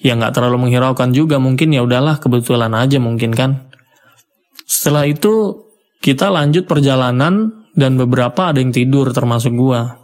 ya 0.00 0.16
nggak 0.16 0.36
terlalu 0.36 0.68
menghiraukan 0.68 1.12
juga 1.12 1.40
mungkin 1.40 1.72
ya 1.72 1.80
udahlah 1.80 2.20
kebetulan 2.20 2.72
aja 2.76 3.00
mungkin 3.00 3.32
kan. 3.32 3.72
Setelah 4.68 5.08
itu 5.08 5.66
kita 6.00 6.28
lanjut 6.28 6.68
perjalanan 6.68 7.64
dan 7.72 7.96
beberapa 7.96 8.52
ada 8.52 8.60
yang 8.60 8.72
tidur 8.72 9.10
termasuk 9.12 9.52
gua. 9.56 9.96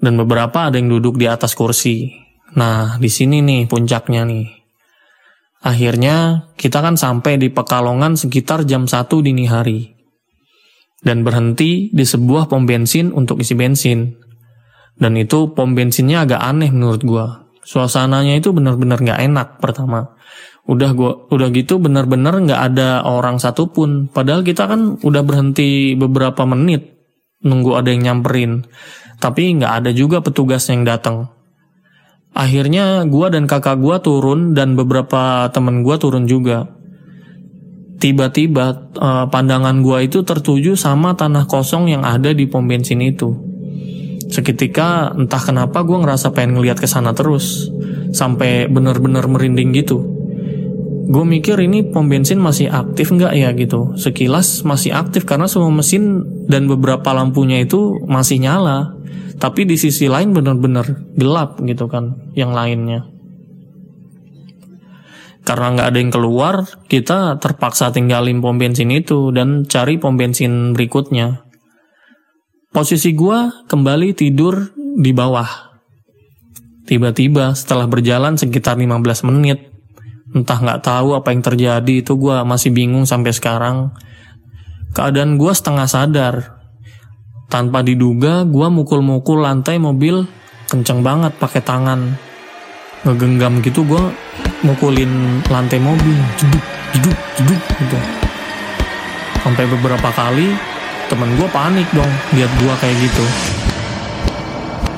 Dan 0.00 0.16
beberapa 0.16 0.72
ada 0.72 0.80
yang 0.80 0.88
duduk 0.88 1.20
di 1.20 1.28
atas 1.28 1.52
kursi. 1.52 2.19
Nah, 2.58 2.98
di 2.98 3.10
sini 3.12 3.44
nih 3.44 3.70
puncaknya 3.70 4.26
nih. 4.26 4.46
Akhirnya 5.60 6.48
kita 6.56 6.80
kan 6.80 6.96
sampai 6.96 7.36
di 7.36 7.52
Pekalongan 7.52 8.16
sekitar 8.16 8.64
jam 8.64 8.88
1 8.88 9.20
dini 9.20 9.44
hari. 9.44 9.92
Dan 11.00 11.24
berhenti 11.24 11.92
di 11.92 12.04
sebuah 12.04 12.48
pom 12.48 12.64
bensin 12.64 13.12
untuk 13.12 13.40
isi 13.40 13.54
bensin. 13.54 14.16
Dan 14.96 15.16
itu 15.16 15.52
pom 15.52 15.72
bensinnya 15.76 16.24
agak 16.24 16.40
aneh 16.40 16.72
menurut 16.72 17.02
gua. 17.04 17.26
Suasananya 17.60 18.40
itu 18.40 18.50
benar-benar 18.56 19.04
gak 19.04 19.20
enak 19.20 19.48
pertama 19.60 20.16
udah 20.70 20.90
gua 20.94 21.12
udah 21.34 21.48
gitu 21.50 21.82
bener-bener 21.82 22.30
nggak 22.30 22.62
ada 22.72 23.02
orang 23.02 23.42
satupun 23.42 24.06
padahal 24.06 24.46
kita 24.46 24.70
kan 24.70 25.00
udah 25.02 25.22
berhenti 25.26 25.98
beberapa 25.98 26.46
menit 26.46 27.00
nunggu 27.42 27.74
ada 27.74 27.90
yang 27.90 28.06
nyamperin 28.06 28.68
tapi 29.18 29.56
nggak 29.56 29.82
ada 29.82 29.90
juga 29.90 30.22
petugas 30.22 30.68
yang 30.70 30.86
datang 30.86 31.32
akhirnya 32.34 33.04
gua 33.06 33.30
dan 33.30 33.50
kakak 33.50 33.78
gua 33.78 34.02
turun 34.02 34.54
dan 34.54 34.74
beberapa 34.78 35.50
temen 35.50 35.82
gua 35.82 35.96
turun 35.98 36.26
juga. 36.26 36.70
Tiba-tiba 38.00 38.92
uh, 38.96 39.26
pandangan 39.28 39.84
gua 39.84 40.00
itu 40.00 40.24
tertuju 40.24 40.72
sama 40.72 41.14
tanah 41.18 41.44
kosong 41.44 41.92
yang 41.92 42.02
ada 42.06 42.32
di 42.32 42.48
pom 42.48 42.64
bensin 42.64 43.04
itu. 43.04 43.36
Seketika 44.30 45.12
entah 45.12 45.42
kenapa 45.42 45.84
gua 45.84 46.00
ngerasa 46.06 46.32
pengen 46.32 46.58
ngeliat 46.58 46.80
ke 46.80 46.88
sana 46.88 47.12
terus 47.12 47.68
sampai 48.14 48.66
bener-bener 48.70 49.26
merinding 49.26 49.74
gitu. 49.74 50.20
Gue 51.10 51.26
mikir 51.26 51.58
ini 51.58 51.90
pom 51.90 52.06
bensin 52.06 52.38
masih 52.38 52.70
aktif 52.70 53.10
nggak 53.10 53.34
ya? 53.34 53.50
gitu. 53.58 53.98
Sekilas 53.98 54.62
masih 54.62 54.94
aktif 54.94 55.26
karena 55.26 55.50
semua 55.50 55.74
mesin 55.74 56.22
dan 56.46 56.70
beberapa 56.70 57.10
lampunya 57.10 57.66
itu 57.66 57.98
masih 58.06 58.38
nyala 58.38 58.94
tapi 59.40 59.64
di 59.64 59.80
sisi 59.80 60.06
lain 60.06 60.36
benar-benar 60.36 61.16
gelap 61.16 61.58
gitu 61.64 61.88
kan 61.88 62.30
yang 62.36 62.52
lainnya 62.52 63.08
karena 65.42 65.72
nggak 65.72 65.88
ada 65.88 65.98
yang 65.98 66.12
keluar 66.12 66.54
kita 66.86 67.40
terpaksa 67.40 67.90
tinggalin 67.90 68.44
pom 68.44 68.60
bensin 68.60 68.92
itu 68.92 69.32
dan 69.32 69.64
cari 69.64 69.96
pom 69.96 70.14
bensin 70.14 70.76
berikutnya 70.76 71.50
Posisi 72.70 73.10
gue 73.18 73.66
kembali 73.66 74.14
tidur 74.14 74.70
di 74.78 75.10
bawah. 75.10 75.74
Tiba-tiba 76.86 77.50
setelah 77.58 77.90
berjalan 77.90 78.38
sekitar 78.38 78.78
15 78.78 79.26
menit, 79.26 79.74
entah 80.30 80.54
nggak 80.54 80.86
tahu 80.86 81.18
apa 81.18 81.34
yang 81.34 81.42
terjadi 81.42 81.94
itu 81.98 82.14
gue 82.14 82.46
masih 82.46 82.70
bingung 82.70 83.10
sampai 83.10 83.34
sekarang. 83.34 83.90
Keadaan 84.94 85.34
gue 85.34 85.50
setengah 85.50 85.90
sadar. 85.90 86.59
Tanpa 87.50 87.82
diduga 87.82 88.46
gue 88.46 88.66
mukul-mukul 88.70 89.42
lantai 89.42 89.82
mobil 89.82 90.22
kenceng 90.70 91.02
banget 91.02 91.34
pakai 91.36 91.60
tangan. 91.60 92.14
Ngegenggam 93.02 93.58
gitu 93.60 93.82
gue 93.82 94.02
mukulin 94.62 95.42
lantai 95.50 95.82
mobil. 95.82 96.14
Jeduk, 96.38 96.64
jeduk, 96.94 97.16
jeduk 97.36 97.60
gitu. 97.82 97.98
Sampai 99.42 99.66
beberapa 99.66 100.08
kali 100.14 100.54
temen 101.10 101.34
gue 101.34 101.48
panik 101.50 101.90
dong 101.90 102.12
lihat 102.38 102.52
gue 102.54 102.74
kayak 102.78 102.96
gitu. 103.02 103.24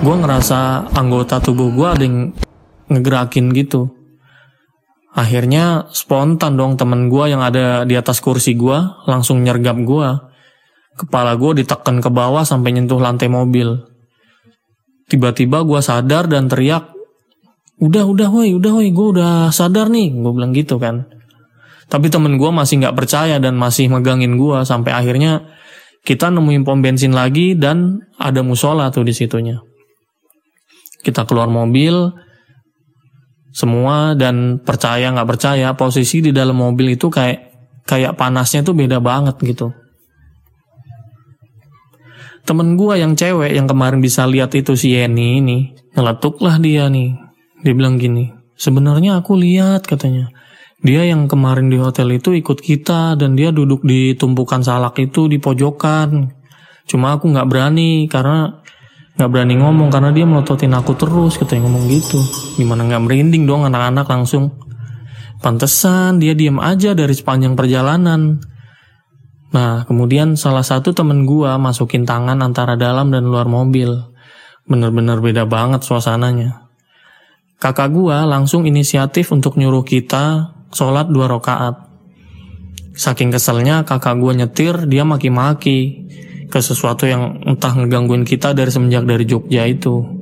Gue 0.05 0.15
ngerasa 0.21 0.93
anggota 0.93 1.41
tubuh 1.41 1.73
gue 1.73 1.89
ada 1.89 2.05
yang 2.05 2.37
ngegerakin 2.93 3.49
gitu 3.57 4.03
Akhirnya 5.13 5.93
spontan 5.93 6.57
dong 6.57 6.81
temen 6.81 7.13
gue 7.13 7.25
yang 7.29 7.45
ada 7.45 7.85
di 7.85 7.93
atas 7.93 8.25
kursi 8.25 8.57
gue 8.57 9.05
langsung 9.05 9.45
nyergap 9.45 9.77
gue. 9.77 10.09
Kepala 10.93 11.35
gue 11.41 11.65
ditekan 11.65 12.05
ke 12.05 12.11
bawah 12.13 12.45
sampai 12.45 12.77
nyentuh 12.77 13.01
lantai 13.01 13.33
mobil. 13.33 13.81
Tiba-tiba 15.09 15.65
gue 15.65 15.81
sadar 15.81 16.29
dan 16.29 16.49
teriak, 16.49 16.93
udah 17.83 18.05
udah 18.07 18.29
woi 18.31 18.55
udah 18.55 18.73
woi 18.79 18.89
gue 18.95 19.09
udah 19.19 19.51
sadar 19.51 19.91
nih 19.91 20.13
gue 20.13 20.33
bilang 20.33 20.53
gitu 20.55 20.77
kan. 20.77 21.09
Tapi 21.91 22.09
temen 22.09 22.41
gue 22.41 22.51
masih 22.53 22.81
nggak 22.81 22.97
percaya 22.97 23.37
dan 23.37 23.59
masih 23.59 23.93
megangin 23.93 24.41
gue 24.41 24.65
sampai 24.65 24.97
akhirnya 24.97 25.53
kita 26.03 26.33
nemuin 26.33 26.65
pom 26.65 26.81
bensin 26.81 27.13
lagi 27.13 27.55
dan 27.59 28.01
ada 28.17 28.41
musola 28.41 28.89
tuh 28.89 29.05
di 29.05 29.13
situnya. 29.13 29.61
Kita 31.03 31.27
keluar 31.27 31.51
mobil, 31.51 32.15
semua 33.53 34.17
dan 34.17 34.63
percaya 34.63 35.13
nggak 35.13 35.29
percaya 35.29 35.69
posisi 35.77 36.25
di 36.25 36.33
dalam 36.33 36.57
mobil 36.57 36.97
itu 36.97 37.13
kayak 37.13 37.53
kayak 37.85 38.17
panasnya 38.17 38.65
tuh 38.65 38.73
beda 38.73 39.03
banget 39.03 39.37
gitu. 39.45 39.75
Temen 42.43 42.75
gua 42.75 42.99
yang 42.99 43.15
cewek 43.15 43.55
yang 43.55 43.71
kemarin 43.71 44.03
bisa 44.03 44.27
lihat 44.27 44.51
itu 44.59 44.75
si 44.75 44.99
Yeni 44.99 45.39
ini 45.39 45.59
ngeletuklah 45.95 46.59
dia 46.59 46.91
nih. 46.91 47.15
Dia 47.63 47.73
bilang 47.79 47.97
gini, 47.97 48.35
sebenarnya 48.59 49.23
aku 49.23 49.39
lihat 49.39 49.87
katanya. 49.87 50.31
Dia 50.83 51.07
yang 51.07 51.31
kemarin 51.31 51.71
di 51.71 51.79
hotel 51.79 52.19
itu 52.19 52.35
ikut 52.35 52.59
kita 52.59 53.15
dan 53.15 53.39
dia 53.39 53.55
duduk 53.55 53.87
di 53.87 54.19
tumpukan 54.19 54.67
salak 54.67 54.99
itu 54.99 55.31
di 55.31 55.39
pojokan. 55.39 56.35
Cuma 56.91 57.15
aku 57.15 57.31
nggak 57.31 57.47
berani 57.47 58.11
karena 58.11 58.63
nggak 59.13 59.29
berani 59.29 59.55
ngomong 59.61 59.93
karena 59.93 60.11
dia 60.11 60.25
melototin 60.25 60.73
aku 60.73 60.97
terus 60.97 61.37
katanya 61.37 61.69
ngomong 61.69 61.85
gitu 61.93 62.19
gimana 62.57 62.89
nggak 62.89 63.03
merinding 63.05 63.45
dong 63.45 63.69
anak-anak 63.69 64.09
langsung 64.09 64.57
pantesan 65.45 66.17
dia 66.17 66.33
diem 66.33 66.57
aja 66.57 66.97
dari 66.97 67.13
sepanjang 67.13 67.53
perjalanan 67.53 68.41
nah 69.53 69.85
kemudian 69.85 70.35
salah 70.35 70.65
satu 70.65 70.97
temen 70.97 71.29
gua 71.29 71.61
masukin 71.61 72.09
tangan 72.09 72.41
antara 72.41 72.75
dalam 72.81 73.13
dan 73.13 73.29
luar 73.29 73.47
mobil. 73.47 73.93
Bener-bener 74.65 75.21
beda 75.21 75.45
banget 75.45 75.85
suasananya. 75.85 76.73
Kakak 77.61 77.93
gua 77.93 78.25
langsung 78.25 78.65
inisiatif 78.65 79.31
untuk 79.31 79.61
nyuruh 79.61 79.85
kita 79.85 80.57
sholat 80.73 81.13
dua 81.13 81.29
rakaat. 81.29 81.93
Saking 82.97 83.33
keselnya 83.33 83.85
kakak 83.85 84.17
gua 84.17 84.33
nyetir 84.33 84.89
dia 84.89 85.05
maki-maki 85.05 86.09
ke 86.53 86.61
sesuatu 86.61 87.09
yang 87.09 87.41
entah 87.49 87.73
ngegangguin 87.73 88.29
kita 88.29 88.53
dari 88.53 88.69
semenjak 88.69 89.09
dari 89.09 89.25
Jogja 89.25 89.65
itu 89.65 90.22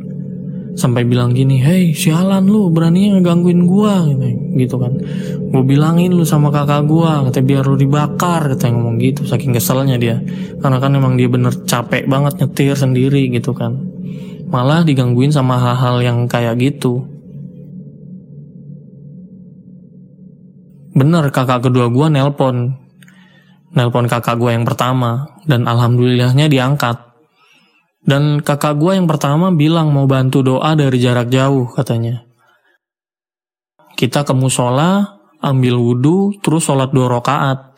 sampai 0.78 1.02
bilang 1.06 1.34
gini, 1.34 1.58
hei 1.58 1.92
sialan 1.92 2.46
lu 2.46 2.70
beraninya 2.70 3.18
ngegangguin 3.18 3.66
gua 3.66 4.06
gitu, 4.06 4.26
gitu 4.56 4.76
kan. 4.78 4.92
Gue 5.50 5.62
bilangin 5.66 6.14
lu 6.14 6.22
sama 6.22 6.54
kakak 6.54 6.86
gua, 6.86 7.26
katanya 7.26 7.46
biar 7.46 7.64
lu 7.66 7.76
dibakar, 7.76 8.54
katanya 8.54 8.72
ngomong 8.78 8.96
gitu, 9.02 9.26
saking 9.26 9.50
keselnya 9.50 9.98
dia. 9.98 10.22
Karena 10.62 10.78
kan 10.78 10.94
emang 10.94 11.18
dia 11.18 11.26
bener 11.26 11.52
capek 11.66 12.06
banget 12.06 12.38
nyetir 12.38 12.78
sendiri 12.78 13.26
gitu 13.34 13.50
kan. 13.50 13.76
Malah 14.50 14.86
digangguin 14.86 15.34
sama 15.34 15.58
hal-hal 15.58 16.02
yang 16.02 16.18
kayak 16.30 16.58
gitu. 16.58 17.06
Bener 20.94 21.30
kakak 21.30 21.66
kedua 21.66 21.90
gua 21.90 22.10
nelpon, 22.10 22.78
nelpon 23.74 24.06
kakak 24.10 24.38
gue 24.38 24.50
yang 24.54 24.66
pertama 24.66 25.38
dan 25.46 25.66
alhamdulillahnya 25.66 26.50
diangkat. 26.50 27.09
Dan 28.00 28.40
kakak 28.40 28.80
gue 28.80 28.96
yang 28.96 29.04
pertama 29.04 29.52
bilang 29.52 29.92
mau 29.92 30.08
bantu 30.08 30.40
doa 30.40 30.72
dari 30.72 30.96
jarak 30.96 31.28
jauh 31.28 31.68
katanya. 31.76 32.24
Kita 33.96 34.24
ke 34.24 34.32
musola, 34.32 35.20
ambil 35.44 35.76
wudhu, 35.76 36.40
terus 36.40 36.64
sholat 36.64 36.88
dua 36.92 37.12
rakaat. 37.20 37.70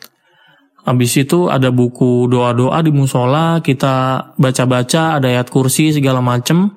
Habis 0.83 1.15
itu 1.15 1.47
ada 1.47 1.71
buku 1.71 2.27
doa-doa 2.27 2.83
di 2.83 2.91
musola, 2.91 3.63
kita 3.63 4.35
baca-baca, 4.35 5.15
ada 5.15 5.31
ayat 5.31 5.47
kursi 5.47 5.95
segala 5.95 6.19
macem. 6.19 6.75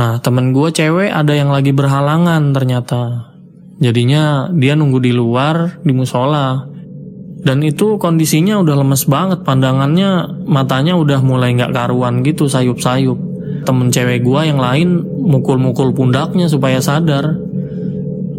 Nah 0.00 0.16
temen 0.24 0.56
gue 0.56 0.72
cewek 0.72 1.12
ada 1.12 1.36
yang 1.36 1.52
lagi 1.52 1.76
berhalangan 1.76 2.56
ternyata. 2.56 3.32
Jadinya 3.80 4.48
dia 4.52 4.76
nunggu 4.76 5.00
di 5.00 5.12
luar 5.12 5.80
di 5.84 5.92
musola. 5.92 6.69
Dan 7.40 7.64
itu 7.64 7.96
kondisinya 7.96 8.60
udah 8.60 8.84
lemes 8.84 9.08
banget, 9.08 9.40
pandangannya 9.48 10.44
matanya 10.44 10.92
udah 11.00 11.24
mulai 11.24 11.56
nggak 11.56 11.72
karuan 11.72 12.20
gitu, 12.20 12.44
sayup-sayup. 12.44 13.16
Temen 13.64 13.88
cewek 13.88 14.20
gua 14.20 14.44
yang 14.44 14.60
lain 14.60 15.00
mukul-mukul 15.04 15.96
pundaknya 15.96 16.52
supaya 16.52 16.84
sadar. 16.84 17.40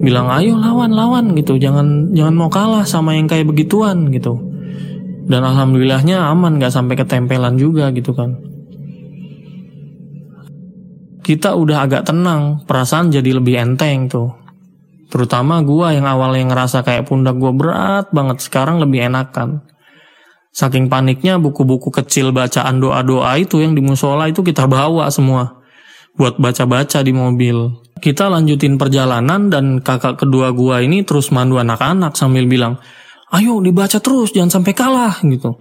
Bilang 0.01 0.29
ayo 0.33 0.57
lawan 0.57 0.93
lawan 0.93 1.33
gitu, 1.37 1.57
jangan 1.57 2.13
jangan 2.13 2.35
mau 2.37 2.49
kalah 2.49 2.85
sama 2.85 3.17
yang 3.17 3.25
kayak 3.25 3.49
begituan 3.49 4.09
gitu. 4.13 4.37
Dan 5.25 5.45
alhamdulillahnya 5.45 6.21
aman 6.21 6.57
nggak 6.57 6.73
sampai 6.73 6.97
ketempelan 6.97 7.57
juga 7.57 7.89
gitu 7.93 8.13
kan. 8.13 8.37
Kita 11.21 11.53
udah 11.53 11.85
agak 11.85 12.09
tenang, 12.09 12.65
perasaan 12.65 13.13
jadi 13.13 13.37
lebih 13.37 13.53
enteng 13.61 14.09
tuh 14.09 14.40
Terutama 15.11 15.59
gue 15.59 15.99
yang 15.99 16.07
awalnya 16.07 16.55
ngerasa 16.55 16.87
kayak 16.87 17.11
pundak 17.11 17.35
gue 17.35 17.51
berat 17.51 18.07
banget, 18.15 18.39
sekarang 18.39 18.79
lebih 18.79 19.11
enakan. 19.11 19.59
Saking 20.55 20.87
paniknya 20.87 21.35
buku-buku 21.35 21.91
kecil 21.91 22.31
bacaan 22.31 22.79
doa-doa 22.79 23.35
itu 23.35 23.59
yang 23.59 23.75
di 23.75 23.83
musola 23.83 24.31
itu 24.31 24.39
kita 24.39 24.71
bawa 24.71 25.11
semua. 25.11 25.59
Buat 26.15 26.39
baca-baca 26.39 27.03
di 27.03 27.11
mobil. 27.11 27.83
Kita 27.99 28.31
lanjutin 28.31 28.79
perjalanan 28.79 29.51
dan 29.51 29.83
kakak 29.83 30.23
kedua 30.23 30.55
gue 30.55 30.87
ini 30.87 31.03
terus 31.03 31.27
mandu 31.35 31.59
anak-anak 31.59 32.15
sambil 32.15 32.47
bilang, 32.47 32.79
ayo 33.35 33.59
dibaca 33.59 33.99
terus, 33.99 34.31
jangan 34.31 34.63
sampai 34.63 34.71
kalah 34.71 35.19
gitu. 35.27 35.59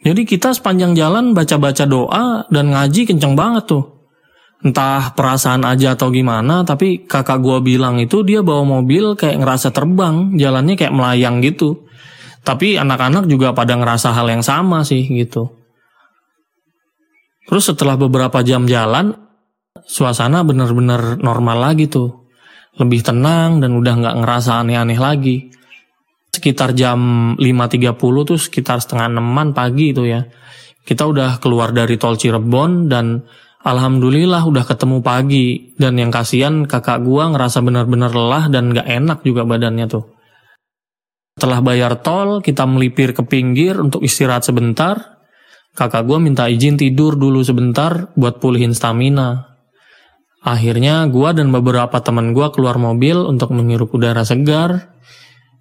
Jadi 0.00 0.24
kita 0.24 0.56
sepanjang 0.56 0.96
jalan 0.96 1.36
baca-baca 1.36 1.84
doa 1.84 2.48
dan 2.48 2.72
ngaji 2.72 3.04
kenceng 3.04 3.36
banget 3.36 3.68
tuh 3.68 3.97
entah 4.58 5.14
perasaan 5.14 5.62
aja 5.62 5.94
atau 5.94 6.10
gimana 6.10 6.66
tapi 6.66 7.06
kakak 7.06 7.38
gue 7.38 7.62
bilang 7.62 8.02
itu 8.02 8.26
dia 8.26 8.42
bawa 8.42 8.66
mobil 8.66 9.14
kayak 9.14 9.38
ngerasa 9.38 9.70
terbang 9.70 10.34
jalannya 10.34 10.74
kayak 10.74 10.94
melayang 10.94 11.38
gitu. 11.42 11.86
Tapi 12.42 12.80
anak-anak 12.80 13.28
juga 13.28 13.52
pada 13.52 13.76
ngerasa 13.76 14.14
hal 14.14 14.26
yang 14.32 14.42
sama 14.42 14.80
sih 14.82 15.04
gitu. 15.04 15.52
Terus 17.48 17.64
setelah 17.72 17.96
beberapa 17.96 18.40
jam 18.44 18.64
jalan 18.68 19.12
suasana 19.84 20.44
bener-bener 20.44 21.16
normal 21.20 21.72
lagi 21.72 21.88
tuh. 21.88 22.28
Lebih 22.78 23.02
tenang 23.02 23.58
dan 23.58 23.74
udah 23.74 23.94
nggak 24.00 24.16
ngerasa 24.22 24.62
aneh-aneh 24.62 25.00
lagi. 25.00 25.50
Sekitar 26.30 26.76
jam 26.78 27.34
5.30 27.36 27.98
tuh 28.28 28.38
sekitar 28.38 28.78
setengah 28.78 29.10
enaman 29.10 29.56
pagi 29.56 29.90
itu 29.90 30.06
ya. 30.06 30.22
Kita 30.86 31.04
udah 31.04 31.42
keluar 31.42 31.74
dari 31.74 32.00
tol 32.00 32.16
Cirebon 32.16 32.86
dan 32.86 33.26
Alhamdulillah 33.68 34.48
udah 34.48 34.64
ketemu 34.64 35.04
pagi 35.04 35.76
dan 35.76 36.00
yang 36.00 36.08
kasihan 36.08 36.64
kakak 36.64 37.04
gua 37.04 37.28
ngerasa 37.28 37.60
benar-benar 37.60 38.16
lelah 38.16 38.48
dan 38.48 38.72
gak 38.72 38.88
enak 38.88 39.20
juga 39.28 39.44
badannya 39.44 39.84
tuh. 39.84 40.08
Setelah 41.36 41.60
bayar 41.60 42.00
tol, 42.00 42.40
kita 42.40 42.64
melipir 42.64 43.12
ke 43.12 43.20
pinggir 43.28 43.76
untuk 43.76 44.00
istirahat 44.00 44.48
sebentar. 44.48 45.20
Kakak 45.76 46.08
gua 46.08 46.16
minta 46.16 46.48
izin 46.48 46.80
tidur 46.80 47.20
dulu 47.20 47.44
sebentar 47.44 48.08
buat 48.16 48.40
pulihin 48.40 48.72
stamina. 48.72 49.60
Akhirnya 50.40 51.04
gua 51.04 51.36
dan 51.36 51.52
beberapa 51.52 52.00
teman 52.00 52.32
gua 52.32 52.48
keluar 52.48 52.80
mobil 52.80 53.20
untuk 53.20 53.52
menghirup 53.52 53.92
udara 53.92 54.24
segar 54.24 54.96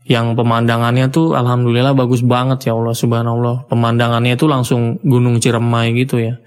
yang 0.08 0.40
pemandangannya 0.40 1.12
tuh 1.12 1.36
alhamdulillah 1.36 1.92
bagus 1.92 2.24
banget 2.24 2.72
ya 2.72 2.80
Allah 2.80 2.96
subhanallah. 2.96 3.68
Pemandangannya 3.68 4.40
itu 4.40 4.48
langsung 4.48 4.96
gunung 5.04 5.44
Ciremai 5.44 5.92
gitu 5.92 6.24
ya 6.24 6.40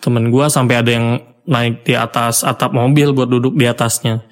temen 0.00 0.32
gue 0.32 0.46
sampai 0.48 0.74
ada 0.80 0.90
yang 0.90 1.06
naik 1.46 1.84
di 1.84 1.94
atas 1.94 2.42
atap 2.42 2.72
mobil 2.72 3.12
buat 3.12 3.28
duduk 3.28 3.54
di 3.56 3.68
atasnya. 3.68 4.24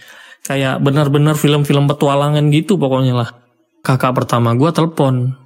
Kayak 0.44 0.80
benar-benar 0.80 1.36
film-film 1.36 1.84
petualangan 1.86 2.48
gitu 2.48 2.80
pokoknya 2.80 3.14
lah. 3.14 3.30
Kakak 3.84 4.16
pertama 4.16 4.56
gue 4.56 4.70
telepon 4.72 5.36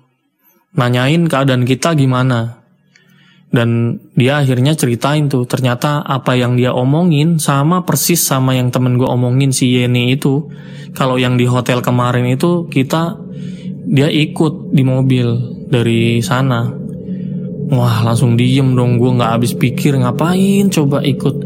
nanyain 0.78 1.26
keadaan 1.28 1.66
kita 1.66 1.92
gimana. 1.98 2.62
Dan 3.52 4.00
dia 4.16 4.40
akhirnya 4.40 4.72
ceritain 4.72 5.28
tuh 5.28 5.44
ternyata 5.44 6.00
apa 6.00 6.32
yang 6.32 6.56
dia 6.56 6.72
omongin 6.72 7.36
sama 7.36 7.84
persis 7.84 8.24
sama 8.24 8.56
yang 8.56 8.72
temen 8.72 8.96
gue 8.96 9.04
omongin 9.04 9.52
si 9.52 9.76
Yeni 9.76 10.16
itu. 10.16 10.48
Kalau 10.96 11.20
yang 11.20 11.36
di 11.36 11.44
hotel 11.44 11.84
kemarin 11.84 12.24
itu 12.32 12.64
kita 12.72 13.20
dia 13.92 14.08
ikut 14.08 14.72
di 14.72 14.80
mobil 14.88 15.26
dari 15.68 16.24
sana 16.24 16.81
wah 17.72 18.04
langsung 18.04 18.36
diem 18.36 18.76
dong 18.76 19.00
gue 19.00 19.10
nggak 19.16 19.32
habis 19.40 19.56
pikir 19.56 19.96
ngapain 19.96 20.68
coba 20.68 21.00
ikut 21.00 21.36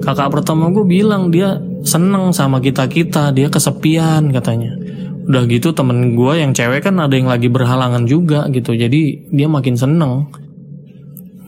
kakak 0.00 0.30
pertama 0.30 0.70
gue 0.70 0.86
bilang 0.86 1.34
dia 1.34 1.58
seneng 1.82 2.30
sama 2.30 2.62
kita 2.62 2.86
kita 2.86 3.34
dia 3.34 3.50
kesepian 3.50 4.30
katanya 4.30 4.78
udah 5.24 5.42
gitu 5.50 5.74
temen 5.74 6.14
gue 6.14 6.32
yang 6.38 6.54
cewek 6.54 6.86
kan 6.86 6.96
ada 7.02 7.12
yang 7.18 7.26
lagi 7.26 7.50
berhalangan 7.50 8.06
juga 8.06 8.46
gitu 8.54 8.72
jadi 8.72 9.02
dia 9.28 9.48
makin 9.50 9.74
seneng 9.74 10.30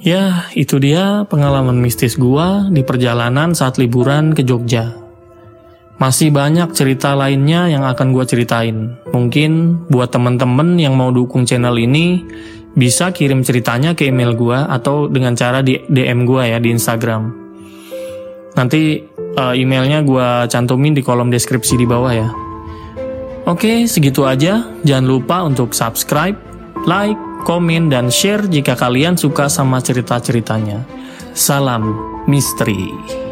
Ya, 0.07 0.47
itu 0.55 0.79
dia 0.79 1.27
pengalaman 1.27 1.83
mistis 1.83 2.15
gua 2.15 2.71
di 2.71 2.87
perjalanan 2.87 3.59
saat 3.59 3.75
liburan 3.75 4.39
ke 4.39 4.47
Jogja. 4.47 4.95
Masih 5.99 6.31
banyak 6.31 6.71
cerita 6.79 7.19
lainnya 7.19 7.67
yang 7.67 7.83
akan 7.83 8.15
gua 8.15 8.23
ceritain. 8.23 8.95
Mungkin 9.11 9.83
buat 9.91 10.15
temen-temen 10.15 10.79
yang 10.79 10.95
mau 10.95 11.11
dukung 11.11 11.43
channel 11.43 11.75
ini, 11.75 12.23
bisa 12.77 13.09
kirim 13.11 13.41
ceritanya 13.41 13.97
ke 13.97 14.12
email 14.12 14.37
gua 14.37 14.69
atau 14.69 15.09
dengan 15.09 15.33
cara 15.33 15.65
di 15.65 15.81
DM 15.89 16.29
gua 16.29 16.45
ya 16.45 16.61
di 16.61 16.69
Instagram. 16.71 17.33
Nanti 18.53 19.01
uh, 19.41 19.57
emailnya 19.57 20.05
gua 20.05 20.45
cantumin 20.47 20.93
di 20.93 21.01
kolom 21.01 21.33
deskripsi 21.33 21.81
di 21.81 21.89
bawah 21.89 22.12
ya. 22.12 22.29
Oke, 23.49 23.89
segitu 23.89 24.29
aja. 24.29 24.69
Jangan 24.83 25.07
lupa 25.07 25.37
untuk 25.47 25.71
subscribe, 25.71 26.35
like, 26.85 27.19
komen, 27.47 27.89
dan 27.89 28.11
share 28.11 28.43
jika 28.51 28.75
kalian 28.75 29.15
suka 29.15 29.47
sama 29.47 29.79
cerita-ceritanya. 29.79 30.83
Salam 31.31 31.95
misteri. 32.27 33.26